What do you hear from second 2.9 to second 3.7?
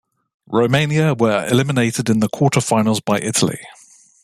by Italy.